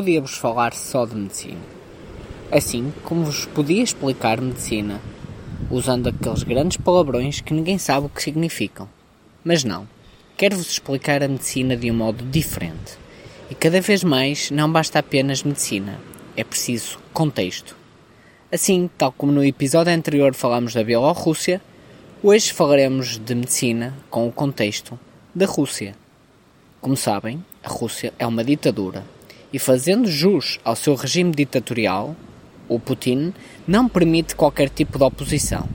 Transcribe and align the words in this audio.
podia-vos 0.00 0.38
falar 0.38 0.72
só 0.72 1.04
de 1.04 1.14
medicina. 1.14 1.60
Assim 2.50 2.90
como 3.04 3.26
vos 3.26 3.44
podia 3.44 3.82
explicar 3.82 4.40
medicina, 4.40 4.98
usando 5.70 6.08
aqueles 6.08 6.42
grandes 6.42 6.78
palavrões 6.78 7.42
que 7.42 7.52
ninguém 7.52 7.76
sabe 7.76 8.06
o 8.06 8.08
que 8.08 8.22
significam. 8.22 8.88
Mas 9.44 9.62
não, 9.62 9.86
quero-vos 10.38 10.70
explicar 10.70 11.22
a 11.22 11.28
medicina 11.28 11.76
de 11.76 11.90
um 11.90 11.94
modo 11.94 12.24
diferente. 12.24 12.96
E 13.50 13.54
cada 13.54 13.78
vez 13.78 14.02
mais 14.02 14.50
não 14.50 14.72
basta 14.72 15.00
apenas 15.00 15.42
medicina, 15.42 16.00
é 16.34 16.42
preciso 16.42 16.98
contexto. 17.12 17.76
Assim, 18.50 18.88
tal 18.96 19.12
como 19.12 19.30
no 19.30 19.44
episódio 19.44 19.92
anterior 19.92 20.32
falámos 20.32 20.72
da 20.72 20.82
Bielorrússia, 20.82 21.60
hoje 22.22 22.54
falaremos 22.54 23.18
de 23.18 23.34
medicina 23.34 23.94
com 24.08 24.26
o 24.26 24.32
contexto 24.32 24.98
da 25.34 25.44
Rússia. 25.44 25.94
Como 26.80 26.96
sabem, 26.96 27.44
a 27.62 27.68
Rússia 27.68 28.14
é 28.18 28.26
uma 28.26 28.42
ditadura 28.42 29.04
e, 29.52 29.58
fazendo 29.58 30.10
jus 30.10 30.58
ao 30.64 30.76
seu 30.76 30.94
regime 30.94 31.32
ditatorial, 31.32 32.14
o 32.68 32.78
Putin 32.78 33.32
não 33.66 33.88
permite 33.88 34.36
qualquer 34.36 34.68
tipo 34.68 34.96
de 34.96 35.04
oposição. 35.04 35.68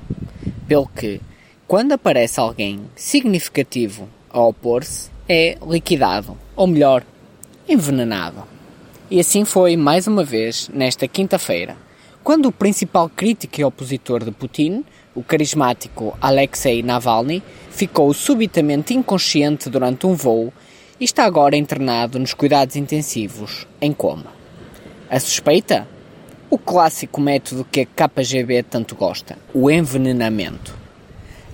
Pelo 0.67 0.87
que, 0.87 1.21
quando 1.67 1.91
aparece 1.91 2.39
alguém 2.39 2.81
significativo 2.95 4.07
a 4.29 4.39
opor-se, 4.41 5.09
é 5.27 5.57
liquidado, 5.67 6.37
ou 6.55 6.67
melhor, 6.67 7.03
envenenado. 7.67 8.43
E 9.09 9.19
assim 9.19 9.43
foi 9.45 9.75
mais 9.75 10.07
uma 10.07 10.23
vez 10.23 10.69
nesta 10.73 11.07
quinta-feira, 11.07 11.75
quando 12.23 12.47
o 12.47 12.51
principal 12.51 13.07
crítico 13.07 13.61
e 13.61 13.63
opositor 13.63 14.23
de 14.23 14.31
Putin, 14.31 14.83
o 15.13 15.21
carismático 15.21 16.17
Alexei 16.19 16.81
Navalny, 16.81 17.43
ficou 17.69 18.11
subitamente 18.13 18.95
inconsciente 18.95 19.69
durante 19.69 20.07
um 20.07 20.15
voo 20.15 20.51
e 20.99 21.03
está 21.03 21.25
agora 21.25 21.57
internado 21.57 22.17
nos 22.17 22.33
cuidados 22.33 22.75
intensivos, 22.75 23.67
em 23.81 23.91
coma. 23.91 24.33
A 25.09 25.19
suspeita? 25.19 25.87
O 26.49 26.57
clássico 26.57 27.19
método 27.19 27.67
que 27.69 27.81
a 27.81 27.85
KGB 27.85 28.63
tanto 28.63 28.95
gosta, 28.95 29.37
o 29.53 29.69
envenenamento. 29.69 30.75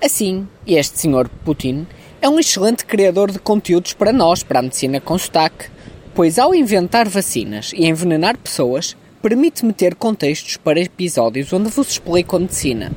Assim, 0.04 0.48
este 0.68 1.00
senhor 1.00 1.28
Putin 1.44 1.88
é 2.22 2.30
um 2.30 2.40
excelente 2.40 2.86
criador 2.86 3.32
de 3.32 3.40
conteúdos 3.40 3.94
para 3.94 4.14
nós, 4.14 4.44
para 4.44 4.60
a 4.60 4.62
medicina 4.62 5.02
com 5.02 5.18
sotaque, 5.18 5.70
pois 6.14 6.38
ao 6.38 6.54
inventar 6.54 7.10
vacinas 7.10 7.72
e 7.74 7.88
envenenar 7.88 8.38
pessoas, 8.38 8.96
permite 9.22 9.66
meter 9.66 9.96
contextos 9.96 10.58
para 10.58 10.80
episódios 10.80 11.52
onde 11.52 11.70
vos 11.70 11.90
explico 11.90 12.36
a 12.36 12.40
medicina. 12.40 12.92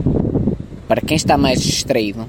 Para 0.87 1.01
quem 1.01 1.17
está 1.17 1.39
mais 1.39 1.63
distraído, 1.63 2.29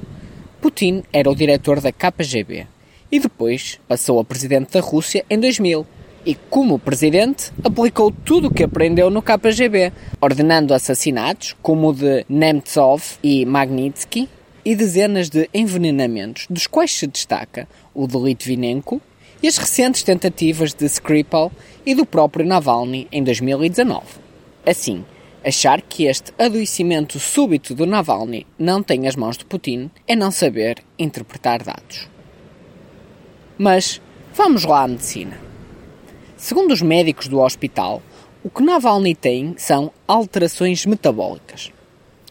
Putin 0.61 1.03
era 1.11 1.29
o 1.29 1.35
diretor 1.35 1.81
da 1.81 1.91
KGB 1.91 2.74
e 3.11 3.19
depois 3.19 3.79
passou 3.87 4.19
a 4.19 4.25
presidente 4.25 4.73
da 4.73 4.81
Rússia 4.81 5.25
em 5.29 5.39
2000 5.39 5.85
e, 6.25 6.33
como 6.49 6.79
presidente, 6.79 7.51
aplicou 7.63 8.11
tudo 8.11 8.47
o 8.47 8.53
que 8.53 8.63
aprendeu 8.63 9.09
no 9.09 9.21
KGB, 9.21 9.93
ordenando 10.19 10.73
assassinatos 10.73 11.55
como 11.61 11.89
o 11.89 11.93
de 11.93 12.25
Nemtsov 12.27 13.03
e 13.21 13.45
Magnitsky 13.45 14.27
e 14.65 14.75
dezenas 14.75 15.29
de 15.29 15.47
envenenamentos, 15.53 16.47
dos 16.49 16.65
quais 16.65 16.91
se 16.91 17.05
destaca 17.05 17.67
o 17.93 18.07
de 18.07 18.17
Litvinenko 18.17 18.99
e 19.43 19.47
as 19.47 19.57
recentes 19.57 20.01
tentativas 20.01 20.73
de 20.73 20.85
Skripal 20.85 21.51
e 21.85 21.93
do 21.93 22.05
próprio 22.05 22.45
Navalny 22.45 23.07
em 23.11 23.23
2019. 23.23 24.01
Assim, 24.65 25.05
achar 25.45 25.79
que 25.83 26.05
este 26.05 26.33
adoecimento 26.39 27.19
súbito 27.19 27.75
do 27.75 27.85
Navalny 27.85 28.47
não 28.57 28.81
tem 28.81 29.07
as 29.07 29.15
mãos 29.15 29.37
de 29.37 29.45
Putin 29.45 29.91
é 30.07 30.15
não 30.15 30.31
saber 30.31 30.83
interpretar 30.97 31.61
dados. 31.61 32.14
Mas 33.57 34.01
vamos 34.33 34.65
lá 34.65 34.83
à 34.83 34.87
medicina. 34.87 35.39
Segundo 36.35 36.71
os 36.71 36.81
médicos 36.81 37.29
do 37.29 37.39
hospital, 37.39 38.01
o 38.43 38.49
que 38.49 38.61
Navalny 38.61 39.15
tem 39.15 39.55
são 39.57 39.91
alterações 40.05 40.85
metabólicas. 40.85 41.71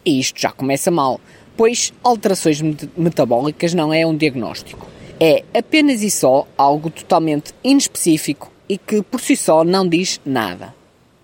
E 0.05 0.19
isto 0.19 0.39
já 0.39 0.51
começa 0.51 0.91
mal, 0.91 1.19
pois 1.57 1.91
alterações 2.03 2.61
metabólicas 2.95 3.73
não 3.73 3.91
é 3.91 4.05
um 4.05 4.15
diagnóstico. 4.15 4.87
É 5.19 5.43
apenas 5.57 6.03
e 6.03 6.11
só 6.11 6.47
algo 6.55 6.91
totalmente 6.91 7.53
inespecífico 7.63 8.51
e 8.69 8.77
que 8.77 9.01
por 9.01 9.19
si 9.19 9.35
só 9.35 9.63
não 9.63 9.87
diz 9.87 10.21
nada. 10.23 10.75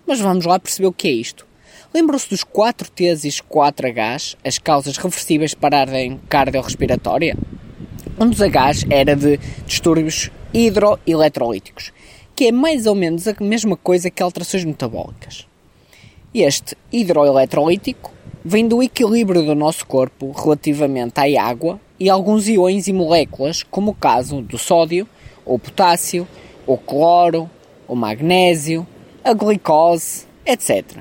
Mas 0.04 0.20
vamos 0.20 0.44
lá 0.44 0.58
perceber 0.58 0.88
o 0.88 0.92
que 0.92 1.06
é 1.06 1.12
isto. 1.12 1.46
Lembram-se 1.94 2.28
dos 2.28 2.42
4 2.42 2.90
T's 2.90 3.24
e 3.24 3.42
4 3.42 3.88
H's, 3.88 4.36
as 4.44 4.58
causas 4.58 4.96
reversíveis 4.96 5.54
para 5.54 5.76
a 5.76 5.80
ordem 5.82 6.20
cardiorrespiratória? 6.28 7.36
Um 8.18 8.28
dos 8.28 8.40
H's 8.40 8.84
era 8.90 9.16
de 9.16 9.38
distúrbios 9.66 10.30
hidroeletrolíticos, 10.52 11.92
que 12.36 12.46
é 12.46 12.52
mais 12.52 12.86
ou 12.86 12.94
menos 12.94 13.26
a 13.26 13.34
mesma 13.40 13.76
coisa 13.76 14.10
que 14.10 14.22
alterações 14.22 14.64
metabólicas. 14.64 15.46
Este 16.34 16.76
hidroeletrolítico 16.92 18.12
vem 18.44 18.68
do 18.68 18.82
equilíbrio 18.82 19.42
do 19.42 19.54
nosso 19.54 19.86
corpo 19.86 20.30
relativamente 20.32 21.20
à 21.20 21.42
água 21.42 21.80
e 21.98 22.10
alguns 22.10 22.48
iões 22.48 22.86
e 22.86 22.92
moléculas, 22.92 23.62
como 23.62 23.92
o 23.92 23.94
caso 23.94 24.42
do 24.42 24.58
sódio, 24.58 25.08
ou 25.44 25.58
potássio, 25.58 26.28
o 26.66 26.76
cloro, 26.76 27.48
o 27.88 27.96
magnésio, 27.96 28.86
a 29.24 29.32
glicose, 29.32 30.26
etc. 30.44 30.98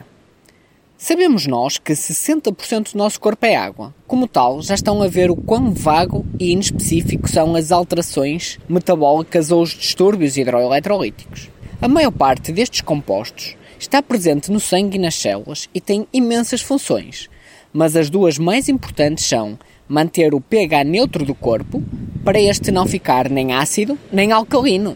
Sabemos 1.04 1.48
nós 1.48 1.80
que 1.80 1.94
60% 1.94 2.92
do 2.92 2.98
nosso 3.00 3.20
corpo 3.20 3.44
é 3.44 3.56
água. 3.56 3.92
Como 4.06 4.28
tal, 4.28 4.62
já 4.62 4.76
estão 4.76 5.02
a 5.02 5.08
ver 5.08 5.32
o 5.32 5.36
quão 5.36 5.74
vago 5.74 6.24
e 6.40 6.52
inespecífico 6.52 7.28
são 7.28 7.56
as 7.56 7.72
alterações 7.72 8.60
metabólicas 8.70 9.50
ou 9.50 9.64
os 9.64 9.72
distúrbios 9.72 10.38
hidroeletrolíticos. 10.38 11.50
A 11.82 11.88
maior 11.88 12.12
parte 12.12 12.52
destes 12.52 12.82
compostos 12.82 13.58
está 13.80 14.00
presente 14.04 14.52
no 14.52 14.60
sangue 14.60 14.98
e 14.98 15.02
nas 15.02 15.16
células 15.16 15.68
e 15.74 15.82
tem 15.82 16.08
imensas 16.14 16.62
funções, 16.62 17.32
mas 17.74 17.96
as 17.96 18.08
duas 18.08 18.38
mais 18.38 18.70
importantes 18.70 19.26
são 19.26 19.58
manter 19.88 20.36
o 20.36 20.40
pH 20.40 20.84
neutro 20.84 21.26
do 21.26 21.34
corpo, 21.34 21.82
para 22.24 22.40
este 22.40 22.70
não 22.70 22.86
ficar 22.86 23.28
nem 23.28 23.54
ácido 23.54 23.98
nem 24.14 24.32
alcalino, 24.32 24.96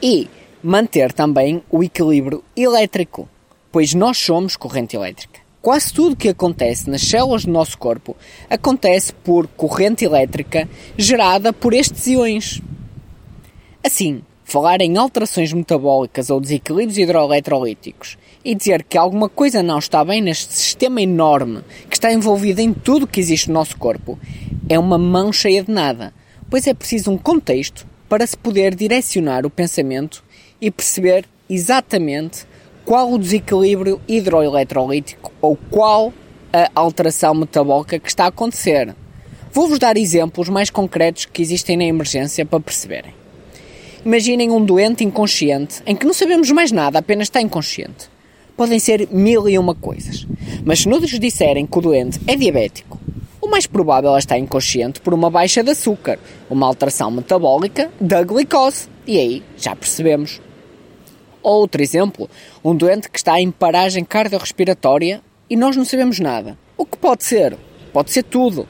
e 0.00 0.28
manter 0.62 1.12
também 1.12 1.64
o 1.68 1.82
equilíbrio 1.82 2.44
elétrico 2.56 3.28
pois 3.74 3.92
nós 3.92 4.16
somos 4.18 4.54
corrente 4.54 4.94
elétrica. 4.94 5.40
Quase 5.60 5.92
tudo 5.92 6.14
que 6.14 6.28
acontece 6.28 6.88
nas 6.88 7.02
células 7.02 7.44
do 7.44 7.50
nosso 7.50 7.76
corpo 7.76 8.16
acontece 8.48 9.12
por 9.12 9.48
corrente 9.48 10.04
elétrica 10.04 10.68
gerada 10.96 11.52
por 11.52 11.74
estes 11.74 12.06
íons. 12.06 12.62
Assim, 13.82 14.22
falar 14.44 14.80
em 14.80 14.96
alterações 14.96 15.52
metabólicas 15.52 16.30
ou 16.30 16.40
desequilíbrios 16.40 16.98
hidroeletrolíticos 16.98 18.16
e 18.44 18.54
dizer 18.54 18.84
que 18.84 18.96
alguma 18.96 19.28
coisa 19.28 19.60
não 19.60 19.80
está 19.80 20.04
bem 20.04 20.22
neste 20.22 20.54
sistema 20.54 21.02
enorme 21.02 21.64
que 21.90 21.96
está 21.96 22.12
envolvido 22.12 22.60
em 22.60 22.72
tudo 22.72 23.08
que 23.08 23.18
existe 23.18 23.48
no 23.48 23.54
nosso 23.54 23.76
corpo 23.76 24.16
é 24.68 24.78
uma 24.78 24.98
mão 24.98 25.32
cheia 25.32 25.64
de 25.64 25.72
nada, 25.72 26.14
pois 26.48 26.64
é 26.68 26.74
preciso 26.74 27.10
um 27.10 27.18
contexto 27.18 27.84
para 28.08 28.24
se 28.24 28.36
poder 28.36 28.72
direcionar 28.72 29.44
o 29.44 29.50
pensamento 29.50 30.22
e 30.60 30.70
perceber 30.70 31.24
exatamente 31.50 32.46
qual 32.84 33.12
o 33.12 33.18
desequilíbrio 33.18 34.00
hidroeletrolítico 34.06 35.32
ou 35.40 35.56
qual 35.70 36.12
a 36.52 36.70
alteração 36.74 37.34
metabólica 37.34 37.98
que 37.98 38.08
está 38.08 38.24
a 38.24 38.28
acontecer. 38.28 38.94
Vou-vos 39.52 39.78
dar 39.78 39.96
exemplos 39.96 40.48
mais 40.48 40.70
concretos 40.70 41.24
que 41.26 41.42
existem 41.42 41.76
na 41.76 41.84
emergência 41.84 42.44
para 42.46 42.60
perceberem. 42.60 43.14
Imaginem 44.04 44.50
um 44.50 44.64
doente 44.64 45.02
inconsciente 45.02 45.82
em 45.86 45.96
que 45.96 46.06
não 46.06 46.12
sabemos 46.12 46.50
mais 46.50 46.70
nada, 46.70 46.98
apenas 46.98 47.26
está 47.26 47.40
inconsciente. 47.40 48.10
Podem 48.56 48.78
ser 48.78 49.08
mil 49.10 49.48
e 49.48 49.58
uma 49.58 49.74
coisas. 49.74 50.26
Mas 50.64 50.80
se 50.80 50.88
nos 50.88 51.10
disserem 51.18 51.66
que 51.66 51.78
o 51.78 51.80
doente 51.80 52.20
é 52.26 52.36
diabético, 52.36 53.00
o 53.40 53.48
mais 53.48 53.66
provável 53.66 54.14
é 54.14 54.18
estar 54.18 54.38
inconsciente 54.38 55.00
por 55.00 55.12
uma 55.12 55.30
baixa 55.30 55.62
de 55.62 55.70
açúcar, 55.70 56.18
uma 56.48 56.66
alteração 56.66 57.10
metabólica 57.10 57.90
da 58.00 58.22
glicose. 58.22 58.88
E 59.06 59.18
aí 59.18 59.42
já 59.56 59.74
percebemos 59.74 60.40
Outro 61.44 61.82
exemplo, 61.82 62.28
um 62.64 62.74
doente 62.74 63.10
que 63.10 63.18
está 63.18 63.38
em 63.38 63.50
paragem 63.50 64.02
cardiorrespiratória 64.02 65.20
e 65.50 65.54
nós 65.56 65.76
não 65.76 65.84
sabemos 65.84 66.18
nada. 66.18 66.56
O 66.74 66.86
que 66.86 66.96
pode 66.96 67.22
ser? 67.22 67.54
Pode 67.92 68.10
ser 68.10 68.22
tudo. 68.22 68.66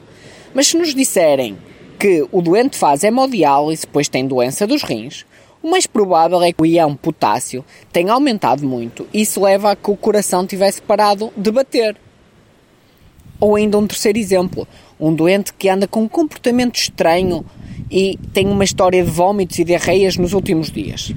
Mas 0.52 0.66
se 0.66 0.76
nos 0.76 0.92
disserem 0.92 1.56
que 1.96 2.26
o 2.32 2.42
doente 2.42 2.76
faz 2.76 3.04
hemodiálise, 3.04 3.86
pois 3.86 4.08
tem 4.08 4.26
doença 4.26 4.66
dos 4.66 4.82
rins, 4.82 5.24
o 5.62 5.70
mais 5.70 5.86
provável 5.86 6.42
é 6.42 6.52
que 6.52 6.62
o 6.62 6.66
ião 6.66 6.96
potássio 6.96 7.64
tenha 7.92 8.12
aumentado 8.12 8.66
muito 8.66 9.06
e 9.14 9.20
isso 9.20 9.40
leva 9.40 9.70
a 9.70 9.76
que 9.76 9.92
o 9.92 9.96
coração 9.96 10.44
tivesse 10.44 10.82
parado 10.82 11.32
de 11.36 11.52
bater. 11.52 11.96
Ou 13.38 13.54
ainda 13.54 13.78
um 13.78 13.86
terceiro 13.86 14.18
exemplo, 14.18 14.66
um 14.98 15.14
doente 15.14 15.54
que 15.54 15.68
anda 15.68 15.86
com 15.86 16.02
um 16.02 16.08
comportamento 16.08 16.74
estranho 16.74 17.46
e 17.88 18.18
tem 18.32 18.48
uma 18.48 18.64
história 18.64 19.04
de 19.04 19.10
vômitos 19.10 19.60
e 19.60 19.64
diarreias 19.64 20.16
nos 20.16 20.32
últimos 20.32 20.72
dias. 20.72 21.14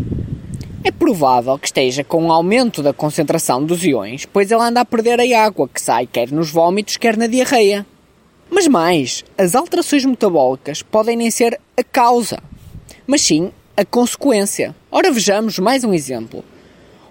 É 0.87 0.91
provável 0.91 1.59
que 1.59 1.67
esteja 1.67 2.01
com 2.01 2.23
um 2.23 2.31
aumento 2.31 2.81
da 2.81 2.93
concentração 2.93 3.61
dos 3.61 3.83
iões, 3.83 4.25
pois 4.25 4.49
ele 4.49 4.61
anda 4.61 4.79
a 4.79 4.85
perder 4.85 5.19
a 5.19 5.43
água 5.43 5.67
que 5.67 5.81
sai 5.81 6.07
quer 6.07 6.31
nos 6.31 6.49
vômitos, 6.49 6.95
quer 6.95 7.17
na 7.17 7.27
diarreia. 7.27 7.85
Mas 8.49 8.69
mais, 8.69 9.25
as 9.37 9.53
alterações 9.53 10.05
metabólicas 10.05 10.81
podem 10.81 11.17
nem 11.17 11.29
ser 11.29 11.59
a 11.75 11.83
causa, 11.83 12.39
mas 13.05 13.21
sim 13.21 13.51
a 13.75 13.83
consequência. 13.83 14.73
Ora 14.89 15.11
vejamos 15.11 15.59
mais 15.59 15.83
um 15.83 15.93
exemplo. 15.93 16.41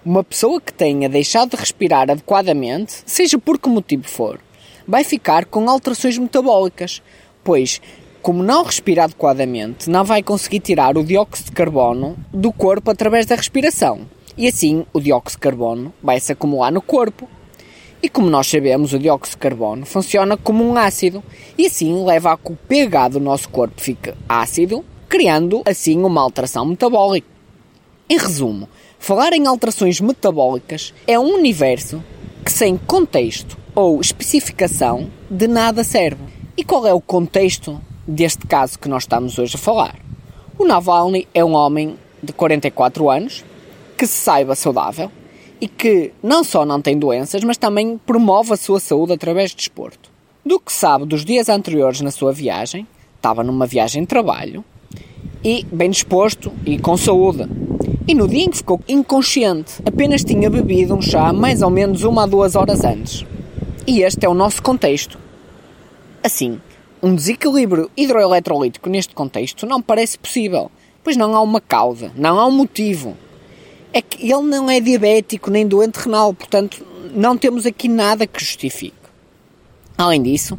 Uma 0.02 0.24
pessoa 0.24 0.58
que 0.58 0.72
tenha 0.72 1.06
deixado 1.06 1.50
de 1.50 1.56
respirar 1.56 2.10
adequadamente, 2.10 2.94
seja 3.04 3.38
por 3.38 3.58
que 3.58 3.68
motivo 3.68 4.08
for, 4.08 4.40
vai 4.88 5.04
ficar 5.04 5.44
com 5.44 5.68
alterações 5.68 6.16
metabólicas, 6.16 7.02
pois, 7.44 7.82
como 8.26 8.42
não 8.42 8.64
respira 8.64 9.04
adequadamente, 9.04 9.88
não 9.88 10.02
vai 10.02 10.20
conseguir 10.20 10.58
tirar 10.58 10.98
o 10.98 11.04
dióxido 11.04 11.46
de 11.46 11.52
carbono 11.52 12.16
do 12.34 12.52
corpo 12.52 12.90
através 12.90 13.24
da 13.24 13.36
respiração. 13.36 14.00
E 14.36 14.48
assim, 14.48 14.84
o 14.92 15.00
dióxido 15.00 15.38
de 15.38 15.42
carbono 15.42 15.94
vai 16.02 16.18
se 16.18 16.32
acumular 16.32 16.72
no 16.72 16.82
corpo. 16.82 17.28
E 18.02 18.08
como 18.08 18.28
nós 18.28 18.48
sabemos, 18.48 18.92
o 18.92 18.98
dióxido 18.98 19.34
de 19.34 19.38
carbono 19.38 19.86
funciona 19.86 20.36
como 20.36 20.64
um 20.64 20.76
ácido 20.76 21.22
e 21.56 21.66
assim 21.66 22.04
leva 22.04 22.32
a 22.32 22.36
que 22.36 22.50
o 22.50 22.56
pH 22.56 23.10
do 23.10 23.20
nosso 23.20 23.48
corpo 23.48 23.80
fique 23.80 24.12
ácido, 24.28 24.84
criando 25.08 25.62
assim 25.64 26.02
uma 26.02 26.20
alteração 26.20 26.66
metabólica. 26.66 27.28
Em 28.10 28.18
resumo, 28.18 28.68
falar 28.98 29.34
em 29.34 29.46
alterações 29.46 30.00
metabólicas 30.00 30.92
é 31.06 31.16
um 31.16 31.32
universo 31.32 32.02
que 32.44 32.50
sem 32.50 32.76
contexto 32.76 33.56
ou 33.72 34.00
especificação 34.00 35.08
de 35.30 35.46
nada 35.46 35.84
serve. 35.84 36.24
E 36.56 36.64
qual 36.64 36.84
é 36.88 36.92
o 36.92 37.00
contexto 37.00 37.80
deste 38.06 38.46
caso 38.46 38.78
que 38.78 38.88
nós 38.88 39.02
estamos 39.02 39.38
hoje 39.38 39.56
a 39.56 39.58
falar? 39.58 39.96
O 40.58 40.64
Navalny 40.64 41.26
é 41.34 41.44
um 41.44 41.54
homem 41.54 41.96
de 42.22 42.32
44 42.32 43.10
anos 43.10 43.44
que 43.96 44.06
se 44.06 44.14
saiba 44.14 44.54
saudável 44.54 45.10
e 45.60 45.66
que 45.66 46.12
não 46.22 46.44
só 46.44 46.64
não 46.64 46.80
tem 46.80 46.98
doenças, 46.98 47.42
mas 47.42 47.56
também 47.56 47.98
promove 47.98 48.52
a 48.52 48.56
sua 48.56 48.78
saúde 48.78 49.12
através 49.12 49.50
de 49.50 49.56
desporto. 49.56 50.10
Do 50.44 50.60
que 50.60 50.72
sabe 50.72 51.06
dos 51.06 51.24
dias 51.24 51.48
anteriores 51.48 52.00
na 52.00 52.10
sua 52.10 52.32
viagem, 52.32 52.86
estava 53.16 53.42
numa 53.42 53.66
viagem 53.66 54.02
de 54.02 54.08
trabalho 54.08 54.64
e 55.42 55.64
bem 55.72 55.90
disposto 55.90 56.52
e 56.64 56.78
com 56.78 56.96
saúde. 56.96 57.48
E 58.06 58.14
no 58.14 58.28
dia 58.28 58.44
em 58.44 58.50
que 58.50 58.58
ficou 58.58 58.80
inconsciente, 58.86 59.82
apenas 59.84 60.22
tinha 60.22 60.48
bebido 60.48 60.94
um 60.94 61.02
chá 61.02 61.32
mais 61.32 61.62
ou 61.62 61.70
menos 61.70 62.04
uma 62.04 62.22
a 62.22 62.26
duas 62.26 62.54
horas 62.54 62.84
antes. 62.84 63.26
E 63.86 64.02
este 64.02 64.24
é 64.24 64.28
o 64.28 64.34
nosso 64.34 64.62
contexto. 64.62 65.18
Assim, 66.22 66.60
um 67.06 67.14
desequilíbrio 67.14 67.88
hidroeletrolítico 67.96 68.90
neste 68.90 69.14
contexto 69.14 69.64
não 69.64 69.80
parece 69.80 70.18
possível, 70.18 70.68
pois 71.04 71.16
não 71.16 71.36
há 71.36 71.40
uma 71.40 71.60
causa, 71.60 72.10
não 72.16 72.36
há 72.36 72.44
um 72.46 72.50
motivo. 72.50 73.16
É 73.92 74.02
que 74.02 74.24
ele 74.24 74.42
não 74.42 74.68
é 74.68 74.80
diabético 74.80 75.48
nem 75.48 75.64
doente 75.64 76.00
renal, 76.00 76.34
portanto, 76.34 76.84
não 77.14 77.38
temos 77.38 77.64
aqui 77.64 77.86
nada 77.86 78.26
que 78.26 78.42
justifique. 78.42 78.96
Além 79.96 80.20
disso, 80.20 80.58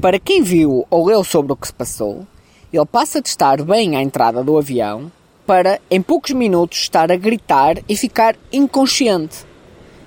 para 0.00 0.18
quem 0.18 0.42
viu 0.42 0.86
ou 0.88 1.06
leu 1.06 1.22
sobre 1.22 1.52
o 1.52 1.56
que 1.56 1.66
se 1.66 1.74
passou, 1.74 2.26
ele 2.72 2.86
passa 2.86 3.20
de 3.20 3.28
estar 3.28 3.62
bem 3.62 3.94
à 3.94 4.02
entrada 4.02 4.42
do 4.42 4.56
avião 4.56 5.12
para, 5.46 5.78
em 5.90 6.00
poucos 6.00 6.30
minutos, 6.30 6.78
estar 6.78 7.12
a 7.12 7.16
gritar 7.16 7.76
e 7.86 7.94
ficar 7.94 8.34
inconsciente. 8.50 9.44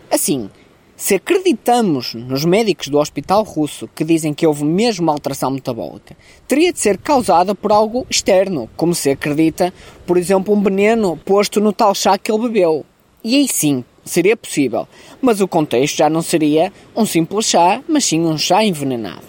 Assim, 0.09 0.49
se 0.97 1.15
acreditamos 1.15 2.13
nos 2.13 2.45
médicos 2.45 2.87
do 2.87 2.99
hospital 2.99 3.43
russo 3.43 3.89
que 3.93 4.05
dizem 4.05 4.33
que 4.33 4.47
houve 4.47 4.63
mesmo 4.63 5.11
alteração 5.11 5.51
metabólica, 5.51 6.15
teria 6.47 6.71
de 6.71 6.79
ser 6.79 6.97
causada 6.97 7.53
por 7.53 7.71
algo 7.71 8.07
externo, 8.09 8.69
como 8.77 8.95
se 8.95 9.09
acredita, 9.09 9.73
por 10.05 10.17
exemplo, 10.17 10.53
um 10.53 10.63
veneno 10.63 11.17
posto 11.17 11.59
no 11.59 11.73
tal 11.73 11.93
chá 11.93 12.17
que 12.17 12.31
ele 12.31 12.43
bebeu. 12.43 12.85
E 13.21 13.35
aí 13.35 13.47
sim, 13.47 13.83
seria 14.05 14.37
possível, 14.37 14.87
mas 15.21 15.41
o 15.41 15.47
contexto 15.47 15.97
já 15.97 16.09
não 16.09 16.21
seria 16.21 16.71
um 16.95 17.05
simples 17.05 17.47
chá, 17.47 17.81
mas 17.89 18.05
sim 18.05 18.21
um 18.21 18.37
chá 18.37 18.63
envenenado. 18.63 19.23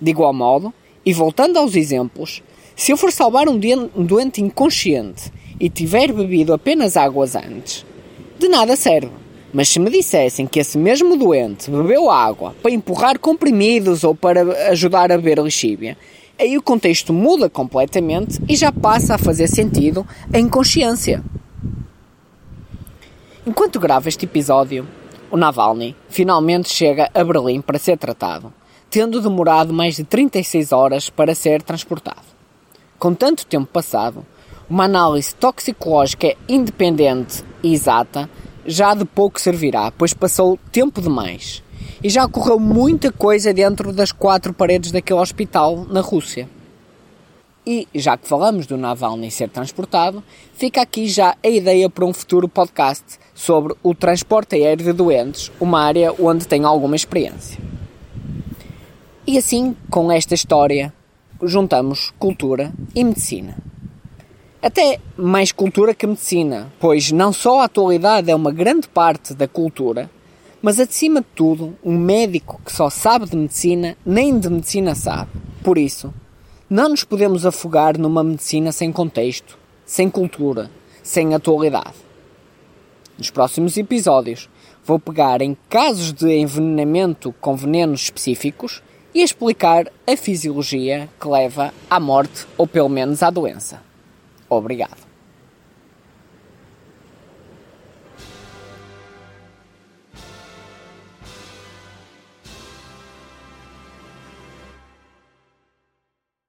De 0.00 0.10
igual 0.10 0.32
modo, 0.32 0.74
e 1.06 1.12
voltando 1.12 1.58
aos 1.58 1.76
exemplos, 1.76 2.42
se 2.74 2.90
eu 2.90 2.96
for 2.96 3.12
salvar 3.12 3.48
um 3.48 4.04
doente 4.04 4.40
inconsciente 4.40 5.32
e 5.60 5.70
tiver 5.70 6.12
bebido 6.12 6.52
apenas 6.52 6.96
águas 6.96 7.36
antes, 7.36 7.86
de 8.38 8.48
nada 8.48 8.74
serve. 8.74 9.27
Mas 9.58 9.70
se 9.70 9.80
me 9.80 9.90
dissessem 9.90 10.46
que 10.46 10.60
esse 10.60 10.78
mesmo 10.78 11.16
doente 11.16 11.68
bebeu 11.68 12.08
água 12.08 12.54
para 12.62 12.70
empurrar 12.70 13.18
comprimidos 13.18 14.04
ou 14.04 14.14
para 14.14 14.70
ajudar 14.70 15.10
a 15.10 15.16
beber 15.16 15.40
lixívia, 15.40 15.98
aí 16.38 16.56
o 16.56 16.62
contexto 16.62 17.12
muda 17.12 17.50
completamente 17.50 18.40
e 18.48 18.54
já 18.54 18.70
passa 18.70 19.16
a 19.16 19.18
fazer 19.18 19.48
sentido 19.48 20.06
a 20.32 20.38
inconsciência. 20.38 21.24
Enquanto 23.44 23.80
grava 23.80 24.08
este 24.08 24.26
episódio, 24.26 24.86
o 25.28 25.36
Navalny 25.36 25.96
finalmente 26.08 26.68
chega 26.68 27.10
a 27.12 27.24
Berlim 27.24 27.60
para 27.60 27.80
ser 27.80 27.98
tratado, 27.98 28.54
tendo 28.88 29.20
demorado 29.20 29.74
mais 29.74 29.96
de 29.96 30.04
36 30.04 30.70
horas 30.70 31.10
para 31.10 31.34
ser 31.34 31.62
transportado. 31.62 32.28
Com 32.96 33.12
tanto 33.12 33.44
tempo 33.44 33.66
passado, 33.66 34.24
uma 34.70 34.84
análise 34.84 35.34
toxicológica 35.34 36.36
independente 36.48 37.42
e 37.60 37.74
exata 37.74 38.30
já 38.68 38.92
de 38.92 39.06
pouco 39.06 39.40
servirá, 39.40 39.90
pois 39.90 40.12
passou 40.12 40.58
tempo 40.70 41.00
demais. 41.00 41.62
E 42.02 42.10
já 42.10 42.26
ocorreu 42.26 42.60
muita 42.60 43.10
coisa 43.10 43.52
dentro 43.52 43.92
das 43.92 44.12
quatro 44.12 44.52
paredes 44.52 44.92
daquele 44.92 45.18
hospital 45.18 45.86
na 45.88 46.02
Rússia. 46.02 46.48
E, 47.66 47.88
já 47.94 48.16
que 48.16 48.28
falamos 48.28 48.66
do 48.66 48.76
Navalny 48.76 49.30
ser 49.30 49.48
transportado, 49.48 50.22
fica 50.52 50.82
aqui 50.82 51.08
já 51.08 51.34
a 51.42 51.48
ideia 51.48 51.88
para 51.88 52.04
um 52.04 52.12
futuro 52.12 52.48
podcast 52.48 53.04
sobre 53.34 53.74
o 53.82 53.94
transporte 53.94 54.54
aéreo 54.56 54.84
de 54.84 54.92
doentes, 54.92 55.50
uma 55.58 55.80
área 55.80 56.14
onde 56.20 56.46
tenho 56.46 56.66
alguma 56.66 56.96
experiência. 56.96 57.58
E 59.26 59.36
assim, 59.38 59.74
com 59.90 60.12
esta 60.12 60.34
história, 60.34 60.92
juntamos 61.42 62.12
cultura 62.18 62.72
e 62.94 63.02
medicina. 63.02 63.67
Até 64.60 64.98
mais 65.16 65.52
cultura 65.52 65.94
que 65.94 66.04
medicina, 66.04 66.72
pois 66.80 67.12
não 67.12 67.32
só 67.32 67.60
a 67.60 67.66
atualidade 67.66 68.28
é 68.28 68.34
uma 68.34 68.50
grande 68.50 68.88
parte 68.88 69.32
da 69.32 69.46
cultura, 69.46 70.10
mas 70.60 70.80
acima 70.80 71.20
de 71.20 71.28
tudo, 71.32 71.78
um 71.84 71.96
médico 71.96 72.60
que 72.64 72.72
só 72.72 72.90
sabe 72.90 73.30
de 73.30 73.36
medicina 73.36 73.96
nem 74.04 74.36
de 74.36 74.50
medicina 74.50 74.96
sabe. 74.96 75.30
Por 75.62 75.78
isso, 75.78 76.12
não 76.68 76.88
nos 76.88 77.04
podemos 77.04 77.46
afogar 77.46 77.96
numa 77.96 78.24
medicina 78.24 78.72
sem 78.72 78.90
contexto, 78.90 79.56
sem 79.86 80.10
cultura, 80.10 80.68
sem 81.04 81.34
atualidade. 81.34 81.94
Nos 83.16 83.30
próximos 83.30 83.76
episódios, 83.76 84.50
vou 84.84 84.98
pegar 84.98 85.40
em 85.40 85.56
casos 85.68 86.12
de 86.12 86.36
envenenamento 86.36 87.32
com 87.40 87.54
venenos 87.54 88.02
específicos 88.02 88.82
e 89.14 89.22
explicar 89.22 89.86
a 90.04 90.16
fisiologia 90.16 91.08
que 91.20 91.28
leva 91.28 91.72
à 91.88 92.00
morte 92.00 92.44
ou 92.56 92.66
pelo 92.66 92.88
menos 92.88 93.22
à 93.22 93.30
doença. 93.30 93.86
Obrigado. 94.48 95.07